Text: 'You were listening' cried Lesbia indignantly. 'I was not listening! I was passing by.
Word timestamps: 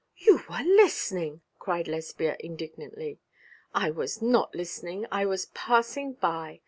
'You 0.17 0.39
were 0.49 0.63
listening' 0.63 1.41
cried 1.59 1.87
Lesbia 1.87 2.35
indignantly. 2.39 3.19
'I 3.75 3.91
was 3.91 4.19
not 4.19 4.55
listening! 4.55 5.05
I 5.11 5.27
was 5.27 5.45
passing 5.53 6.13
by. 6.13 6.59